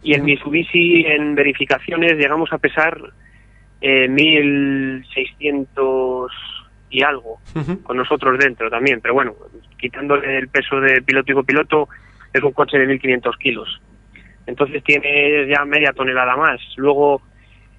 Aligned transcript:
y 0.02 0.14
el 0.14 0.24
Mitsubishi 0.24 1.06
en 1.06 1.36
verificaciones 1.36 2.14
llegamos 2.14 2.54
a 2.54 2.58
pesar 2.58 2.98
eh, 3.82 4.08
1600 4.08 6.32
y 6.90 7.04
algo, 7.04 7.40
con 7.84 7.98
nosotros 7.98 8.38
dentro 8.38 8.70
también. 8.70 9.02
Pero 9.02 9.14
bueno, 9.14 9.34
quitándole 9.78 10.38
el 10.38 10.48
peso 10.50 10.80
de 10.80 11.02
piloto 11.02 11.32
y 11.32 11.36
copiloto, 11.36 11.90
es 12.34 12.44
un 12.44 12.52
coche 12.52 12.78
de 12.78 12.86
1500 12.86 13.38
kilos. 13.38 13.82
Entonces 14.46 14.84
tiene 14.84 15.48
ya 15.48 15.66
media 15.66 15.94
tonelada 15.94 16.36
más. 16.36 16.60
Luego 16.78 17.22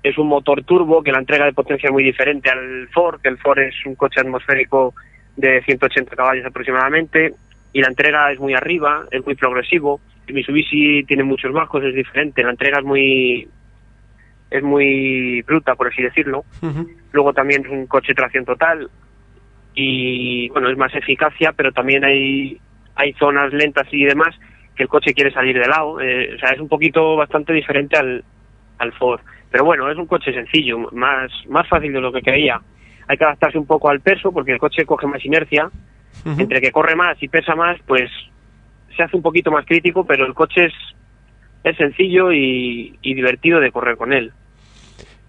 es 0.02 0.18
un 0.18 0.28
motor 0.28 0.64
turbo 0.64 1.02
que 1.02 1.12
la 1.12 1.18
entrega 1.18 1.44
de 1.44 1.52
potencia 1.52 1.88
es 1.88 1.92
muy 1.92 2.02
diferente 2.02 2.50
al 2.50 2.88
Ford, 2.88 3.20
que 3.20 3.28
el 3.28 3.38
Ford 3.38 3.58
es 3.58 3.74
un 3.86 3.94
coche 3.94 4.20
atmosférico 4.20 4.94
de 5.36 5.62
180 5.62 6.16
caballos 6.16 6.44
aproximadamente 6.44 7.34
y 7.72 7.80
la 7.80 7.88
entrega 7.88 8.30
es 8.32 8.38
muy 8.38 8.54
arriba, 8.54 9.06
es 9.10 9.24
muy 9.24 9.34
progresivo. 9.34 10.00
El 10.26 10.34
Mitsubishi 10.34 11.04
tiene 11.04 11.24
muchos 11.24 11.52
bajos, 11.52 11.82
es 11.84 11.94
diferente, 11.94 12.42
la 12.42 12.50
entrega 12.50 12.78
es 12.78 12.84
muy 12.84 13.48
es 14.52 14.62
muy 14.62 15.42
bruta, 15.42 15.74
por 15.74 15.88
así 15.88 16.02
decirlo. 16.02 16.44
Luego 17.12 17.32
también 17.32 17.64
es 17.64 17.70
un 17.70 17.86
coche 17.86 18.14
tracción 18.14 18.44
total 18.44 18.88
y 19.74 20.48
bueno, 20.50 20.70
es 20.70 20.76
más 20.76 20.94
eficacia, 20.94 21.52
pero 21.52 21.72
también 21.72 22.04
hay 22.04 22.60
hay 22.94 23.12
zonas 23.14 23.52
lentas 23.52 23.86
y 23.90 24.04
demás 24.04 24.34
que 24.76 24.82
el 24.82 24.88
coche 24.88 25.14
quiere 25.14 25.32
salir 25.32 25.58
de 25.58 25.66
lado, 25.66 26.00
eh, 26.00 26.34
o 26.34 26.38
sea, 26.38 26.50
es 26.50 26.60
un 26.60 26.68
poquito 26.68 27.16
bastante 27.16 27.52
diferente 27.52 27.96
al, 27.96 28.24
al 28.78 28.92
Ford. 28.92 29.20
Pero 29.50 29.64
bueno, 29.64 29.90
es 29.90 29.98
un 29.98 30.06
coche 30.06 30.32
sencillo, 30.32 30.78
más, 30.92 31.30
más 31.48 31.68
fácil 31.68 31.92
de 31.92 32.00
lo 32.00 32.10
que 32.10 32.22
creía. 32.22 32.60
Hay 33.06 33.18
que 33.18 33.24
adaptarse 33.24 33.58
un 33.58 33.66
poco 33.66 33.90
al 33.90 34.00
peso 34.00 34.32
porque 34.32 34.52
el 34.52 34.58
coche 34.58 34.86
coge 34.86 35.06
más 35.06 35.24
inercia. 35.24 35.70
Entre 36.24 36.60
que 36.60 36.72
corre 36.72 36.94
más 36.94 37.20
y 37.22 37.28
pesa 37.28 37.54
más, 37.54 37.80
pues 37.86 38.10
se 38.96 39.02
hace 39.02 39.16
un 39.16 39.22
poquito 39.22 39.50
más 39.50 39.64
crítico, 39.66 40.04
pero 40.06 40.26
el 40.26 40.34
coche 40.34 40.66
es, 40.66 40.72
es 41.64 41.76
sencillo 41.76 42.32
y, 42.32 42.98
divertido 43.02 43.60
de 43.60 43.72
correr 43.72 43.96
con 43.96 44.12
él. 44.12 44.32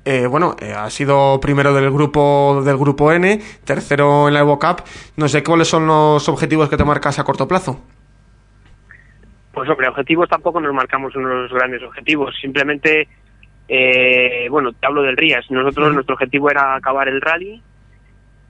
Eh, 0.05 0.27
bueno, 0.27 0.55
eh, 0.59 0.73
ha 0.73 0.89
sido 0.89 1.39
primero 1.39 1.73
del 1.73 1.89
grupo 1.91 2.61
del 2.63 2.77
grupo 2.77 3.11
N, 3.11 3.39
tercero 3.63 4.27
en 4.27 4.33
la 4.33 4.41
Evo 4.41 4.59
Cup. 4.59 4.83
No 5.15 5.27
sé 5.27 5.43
cuáles 5.43 5.69
son 5.69 5.87
los 5.87 6.27
objetivos 6.27 6.69
que 6.69 6.77
te 6.77 6.83
marcas 6.83 7.19
a 7.19 7.23
corto 7.23 7.47
plazo. 7.47 7.79
Pues 9.53 9.69
hombre, 9.69 9.87
objetivos 9.87 10.27
tampoco 10.27 10.59
nos 10.59 10.73
marcamos 10.73 11.15
unos 11.15 11.51
grandes 11.53 11.83
objetivos. 11.83 12.35
Simplemente 12.41 13.07
eh, 13.67 14.47
bueno, 14.49 14.73
te 14.73 14.85
hablo 14.85 15.03
del 15.03 15.17
Rías. 15.17 15.49
Nosotros, 15.49 15.93
nuestro 15.93 16.15
objetivo 16.15 16.49
era 16.49 16.75
acabar 16.75 17.07
el 17.07 17.21
rally, 17.21 17.61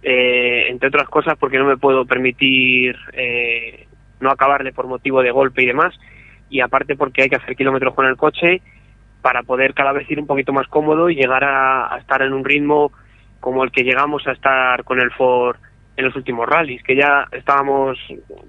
eh, 0.02 0.66
entre 0.70 0.90
otras 0.90 1.08
cosas 1.10 1.38
porque 1.40 1.60
no 1.60 1.66
me 1.66 1.78
puedo 1.78 2.06
permitir 2.06 2.96
eh, 3.14 3.88
no 4.20 4.32
acabarle 4.32 4.74
por 4.74 4.88
motivo 4.88 5.22
de 5.22 5.32
golpe 5.32 5.64
y 5.64 5.68
demás, 5.68 5.94
y 6.50 6.62
aparte 6.62 6.96
porque 6.96 7.24
hay 7.24 7.30
que 7.30 7.36
hacer 7.36 7.56
kilómetros 7.56 7.94
con 7.94 8.06
el 8.06 8.18
coche 8.18 8.62
para 9.24 9.42
poder 9.42 9.74
cada 9.74 9.94
vez 9.94 10.10
ir 10.12 10.20
un 10.20 10.28
poquito 10.28 10.52
más 10.52 10.68
cómodo 10.68 11.10
y 11.10 11.16
llegar 11.16 11.44
a, 11.46 11.98
estar 11.98 12.22
en 12.22 12.34
un 12.34 12.44
ritmo 12.44 12.92
como 13.40 13.64
el 13.64 13.72
que 13.72 13.84
llegamos 13.84 14.28
a 14.28 14.34
estar 14.34 14.84
con 14.84 15.00
el 15.00 15.12
Ford 15.12 15.56
en 15.96 16.06
los 16.06 16.16
últimos 16.16 16.48
rallies, 16.48 16.84
que 16.84 16.96
ya 16.96 17.26
estábamos 17.32 17.98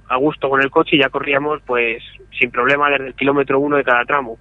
a 0.08 0.16
gusto 0.16 0.50
con 0.50 0.62
el 0.62 0.70
coche 0.70 0.96
y 0.96 0.98
ya 0.98 1.10
corríamos 1.10 1.62
pues 1.64 2.02
sin 2.38 2.50
problema 2.50 2.90
desde 2.90 3.06
el 3.06 3.14
kilómetro 3.14 3.60
uno 3.60 3.76
de 3.76 3.84
cada 3.84 4.04
tramo. 4.04 4.36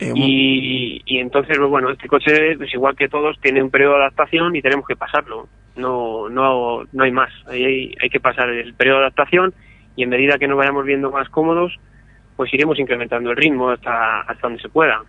Eh, 0.00 0.12
y, 0.16 1.18
entonces, 1.18 1.58
pues, 1.58 1.70
bueno, 1.70 1.90
este 1.90 2.08
coche, 2.08 2.56
pues 2.56 2.72
igual 2.72 2.96
que 2.96 3.08
todos, 3.08 3.38
tiene 3.40 3.62
un 3.62 3.70
periodo 3.70 3.96
de 3.96 4.00
adaptación 4.00 4.56
y 4.56 4.62
tenemos 4.62 4.86
que 4.86 4.96
pasarlo. 4.96 5.46
No, 5.76 6.28
no, 6.28 6.82
no 6.90 7.04
hay 7.04 7.12
más. 7.12 7.30
Hay, 7.46 7.94
hay 8.00 8.10
que 8.10 8.18
pasar 8.18 8.48
el 8.48 8.74
periodo 8.74 8.98
de 8.98 9.04
adaptación 9.04 9.54
y 9.94 10.02
en 10.02 10.08
medida 10.08 10.38
que 10.38 10.48
nos 10.48 10.56
vayamos 10.56 10.86
viendo 10.86 11.10
más 11.10 11.28
cómodos, 11.28 11.78
pues 12.34 12.52
iremos 12.54 12.78
incrementando 12.78 13.30
el 13.30 13.36
ritmo 13.36 13.68
hasta, 13.68 14.22
hasta 14.22 14.48
donde 14.48 14.62
se 14.62 14.70
pueda. 14.70 15.02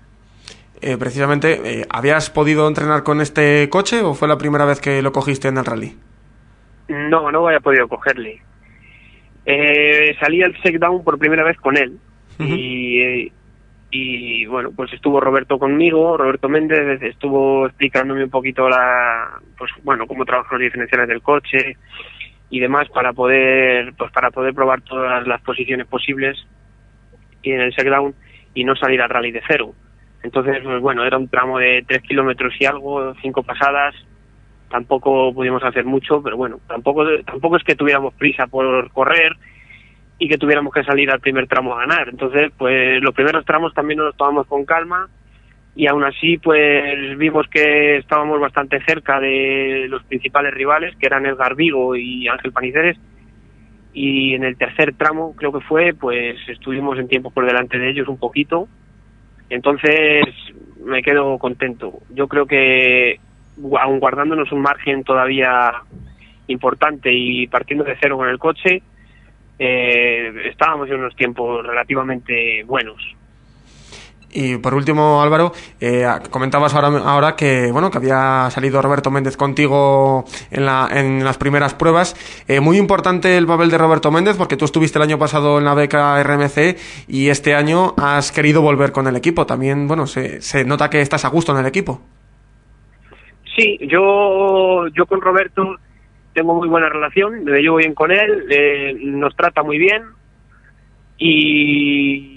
Eh, 0.82 0.98
precisamente, 0.98 1.62
eh, 1.64 1.86
¿habías 1.90 2.32
podido 2.32 2.68
entrenar 2.68 3.04
con 3.04 3.22
este 3.22 3.70
coche 3.70 4.02
o 4.02 4.16
fue 4.16 4.28
la 4.28 4.38
primera 4.38 4.66
vez 4.66 4.82
que 4.82 5.02
lo 5.04 5.12
cogiste 5.12 5.48
en 5.48 5.58
el 5.58 5.66
rally? 5.66 5.96
No, 6.88 7.32
no 7.32 7.48
había 7.48 7.60
podido 7.60 7.88
cogerle. 7.88 8.42
Eh, 9.46 10.16
salí 10.20 10.42
al 10.42 10.56
down 10.80 11.04
por 11.04 11.20
primera 11.20 11.44
vez 11.44 11.58
con 11.58 11.78
él 11.78 11.98
y, 12.40 13.32
y 13.92 14.46
bueno, 14.46 14.72
pues 14.76 14.92
estuvo 14.94 15.20
Roberto 15.20 15.60
conmigo, 15.60 16.18
Roberto 16.18 16.50
Méndez 16.50 17.02
estuvo 17.04 17.68
explicándome 17.68 18.24
un 18.24 18.30
poquito 18.30 18.68
la, 18.68 19.40
pues 19.58 19.72
bueno, 19.84 20.08
cómo 20.08 20.26
trabajan 20.26 20.58
los 20.58 20.66
diferenciales 20.66 21.08
del 21.08 21.22
coche 21.22 21.78
y 22.50 22.60
demás 22.60 22.90
para 22.90 23.14
poder, 23.14 23.94
pues 23.96 24.12
para 24.12 24.32
poder 24.32 24.54
probar 24.54 24.82
todas 24.82 25.26
las 25.28 25.42
posiciones 25.42 25.86
posibles 25.86 26.38
y 27.44 27.52
en 27.52 27.62
el 27.62 27.72
down 27.72 28.16
y 28.54 28.64
no 28.64 28.76
salir 28.76 29.02
al 29.02 29.10
rally 29.10 29.32
de 29.32 29.42
cero. 29.48 29.74
Entonces, 30.24 30.60
pues 30.64 30.82
bueno, 30.82 31.04
era 31.04 31.18
un 31.18 31.28
tramo 31.28 31.60
de 31.60 31.84
tres 31.88 32.02
kilómetros 32.04 32.54
y 32.60 32.66
algo, 32.66 33.14
cinco 33.22 33.44
pasadas, 33.44 33.96
tampoco 34.70 35.34
pudimos 35.34 35.64
hacer 35.64 35.86
mucho, 35.86 36.22
pero 36.22 36.38
bueno, 36.38 36.60
tampoco, 36.68 37.06
tampoco 37.26 37.58
es 37.58 37.64
que 37.64 37.76
tuviéramos 37.76 38.14
prisa 38.14 38.48
por 38.48 38.92
correr, 38.92 39.36
y 40.22 40.30
que 40.30 40.38
tuviéramos 40.38 40.72
que 40.72 40.84
salir 40.84 41.10
al 41.10 41.20
primer 41.20 41.48
tramo 41.48 41.74
a 41.74 41.80
ganar. 41.80 42.10
Entonces, 42.10 42.52
pues 42.56 43.02
los 43.02 43.12
primeros 43.16 43.44
tramos 43.44 43.74
también 43.74 43.98
nos 43.98 44.06
los 44.06 44.18
tomamos 44.18 44.46
con 44.46 44.66
calma 44.66 45.10
y 45.76 45.88
aún 45.88 46.04
así, 46.04 46.38
pues 46.38 47.18
vimos 47.18 47.48
que 47.48 47.98
estábamos 47.98 48.40
bastante 48.40 48.80
cerca 48.84 49.20
de 49.20 49.88
los 49.90 50.04
principales 50.04 50.54
rivales, 50.54 50.96
que 50.98 51.08
eran 51.08 51.26
Edgar 51.26 51.56
Vigo 51.56 51.96
y 51.96 52.28
Ángel 52.28 52.52
Paniceres. 52.52 53.00
Y 53.94 54.36
en 54.36 54.44
el 54.44 54.58
tercer 54.58 54.94
tramo, 54.94 55.36
creo 55.36 55.52
que 55.52 55.62
fue, 55.62 55.96
pues 56.00 56.38
estuvimos 56.48 57.00
en 57.00 57.08
tiempo 57.08 57.32
por 57.32 57.48
delante 57.48 57.80
de 57.80 57.90
ellos 57.90 58.08
un 58.08 58.20
poquito. 58.20 58.68
Entonces, 59.52 60.24
me 60.82 61.04
quedo 61.04 61.38
contento. 61.38 62.00
Yo 62.10 62.30
creo 62.30 62.46
que, 62.46 63.20
aun 63.80 64.00
guardándonos 64.00 64.50
un 64.54 64.62
margen 64.62 65.04
todavía 65.04 65.74
importante 66.48 67.12
y 67.12 67.48
partiendo 67.48 67.84
de 67.84 67.98
cero 68.02 68.16
con 68.16 68.30
el 68.30 68.40
coche, 68.40 68.82
eh, 69.60 70.32
estábamos 70.46 70.90
en 70.90 71.00
unos 71.00 71.18
tiempos 71.18 71.68
relativamente 71.68 72.64
buenos. 72.64 72.98
Y 74.34 74.58
por 74.58 74.74
último, 74.74 75.22
Álvaro, 75.22 75.52
eh, 75.80 76.06
comentabas 76.30 76.74
ahora, 76.74 76.88
ahora 77.06 77.36
que 77.36 77.72
bueno 77.72 77.92
que 77.92 77.98
había 77.98 78.50
salido 78.50 78.82
Roberto 78.82 79.12
Méndez 79.12 79.38
contigo 79.38 80.26
en, 80.50 80.66
la, 80.66 80.88
en 80.92 81.24
las 81.24 81.38
primeras 81.38 81.74
pruebas. 81.74 82.16
Eh, 82.48 82.60
muy 82.60 82.78
importante 82.78 83.38
el 83.38 83.46
papel 83.46 83.70
de 83.70 83.78
Roberto 83.78 84.12
Méndez 84.12 84.38
porque 84.38 84.58
tú 84.58 84.66
estuviste 84.66 85.00
el 85.00 85.04
año 85.04 85.18
pasado 85.18 85.58
en 85.58 85.66
la 85.66 85.74
beca 85.74 86.22
RMC 86.24 86.78
y 87.08 87.30
este 87.30 87.56
año 87.56 87.94
has 87.98 88.32
querido 88.32 88.62
volver 88.62 88.92
con 88.92 89.08
el 89.08 89.16
equipo. 89.16 89.46
También, 89.46 89.88
bueno, 89.88 90.08
se, 90.08 90.42
se 90.42 90.64
nota 90.64 90.90
que 90.90 91.02
estás 91.02 91.26
a 91.26 91.30
gusto 91.30 91.52
en 91.52 91.60
el 91.60 91.66
equipo. 91.66 92.02
Sí, 93.56 93.78
yo, 93.82 94.88
yo 94.96 95.06
con 95.06 95.22
Roberto 95.22 95.78
tengo 96.34 96.54
muy 96.56 96.70
buena 96.70 96.90
relación, 96.90 97.44
me 97.44 97.60
llevo 97.60 97.78
bien 97.78 97.94
con 97.94 98.12
él, 98.12 98.46
eh, 98.50 98.94
nos 99.02 99.36
trata 99.36 99.64
muy 99.64 99.78
bien 99.78 100.04
y, 101.18 102.31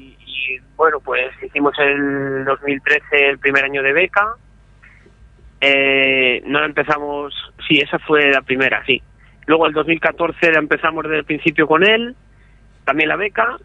bueno, 0.76 1.00
pues 1.00 1.30
hicimos 1.42 1.74
el 1.78 2.44
2013 2.44 3.30
el 3.30 3.38
primer 3.38 3.64
año 3.64 3.82
de 3.82 3.92
beca. 3.92 4.34
Eh, 5.60 6.42
no 6.46 6.64
empezamos, 6.64 7.34
sí, 7.66 7.78
esa 7.78 7.98
fue 7.98 8.30
la 8.30 8.42
primera, 8.42 8.84
sí. 8.84 9.00
Luego 9.46 9.66
el 9.66 9.72
2014 9.72 10.52
la 10.52 10.58
empezamos 10.58 11.04
desde 11.04 11.18
el 11.18 11.24
principio 11.24 11.66
con 11.66 11.84
él, 11.84 12.14
también 12.84 13.08
la 13.08 13.16
beca, 13.16 13.56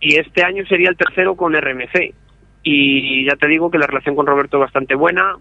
y 0.00 0.16
este 0.16 0.44
año 0.44 0.64
sería 0.66 0.88
el 0.88 0.96
tercero 0.96 1.36
con 1.36 1.54
RMC. 1.54 2.14
Y 2.62 3.24
ya 3.26 3.36
te 3.36 3.46
digo 3.46 3.70
que 3.70 3.78
la 3.78 3.86
relación 3.86 4.16
con 4.16 4.26
Roberto 4.26 4.56
es 4.56 4.62
bastante 4.62 4.94
buena, 4.94 5.36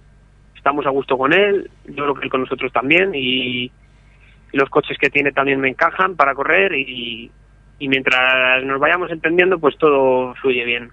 estamos 0.56 0.86
a 0.86 0.90
gusto 0.90 1.18
con 1.18 1.34
él, 1.34 1.70
yo 1.86 2.04
creo 2.04 2.16
que 2.16 2.30
con 2.30 2.42
nosotros 2.42 2.72
también, 2.72 3.12
y, 3.14 3.72
los 4.56 4.70
coches 4.70 4.98
que 4.98 5.10
tiene 5.10 5.32
también 5.32 5.60
me 5.60 5.70
encajan 5.70 6.16
para 6.16 6.34
correr 6.34 6.72
y, 7.80 7.88
mientras 7.88 8.64
nos 8.64 8.80
vayamos 8.80 9.12
entendiendo 9.12 9.60
pues 9.60 9.78
todo 9.78 10.34
fluye 10.36 10.66
bien. 10.66 10.92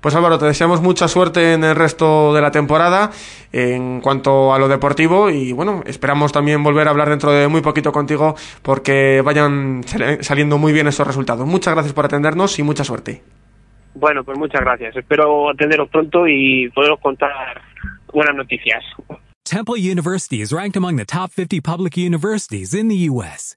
Pues 0.00 0.14
Álvaro, 0.14 0.38
te 0.38 0.44
deseamos 0.44 0.82
mucha 0.82 1.08
suerte 1.08 1.54
en 1.54 1.64
el 1.64 1.74
resto 1.74 2.32
de 2.32 2.40
la 2.40 2.50
temporada 2.50 3.10
en 3.52 4.00
cuanto 4.00 4.54
a 4.54 4.58
lo 4.58 4.68
deportivo 4.68 5.30
y 5.30 5.52
bueno, 5.52 5.82
esperamos 5.86 6.32
también 6.32 6.62
volver 6.62 6.86
a 6.86 6.90
hablar 6.90 7.08
dentro 7.08 7.32
de 7.32 7.48
muy 7.48 7.60
poquito 7.60 7.90
contigo 7.90 8.36
porque 8.62 9.22
vayan 9.24 9.82
saliendo 10.20 10.58
muy 10.58 10.72
bien 10.72 10.86
esos 10.86 11.06
resultados. 11.06 11.46
Muchas 11.46 11.74
gracias 11.74 11.92
por 11.92 12.04
atendernos 12.04 12.58
y 12.58 12.62
mucha 12.62 12.84
suerte. 12.84 13.22
Bueno, 13.94 14.22
pues 14.24 14.38
muchas 14.38 14.60
gracias. 14.60 14.94
Espero 14.94 15.50
atenderos 15.50 15.88
pronto 15.88 16.28
y 16.28 16.70
poderos 16.70 17.00
contar 17.00 17.62
buenas 18.12 18.36
noticias. 18.36 18.84
Temple 19.44 19.76
University 19.76 20.40
is 20.40 20.52
ranked 20.52 20.76
among 20.76 20.96
the 20.96 21.04
top 21.04 21.30
50 21.32 21.60
public 21.60 21.96
universities 21.96 22.74
in 22.74 22.88
the 22.88 23.08
U.S. 23.10 23.56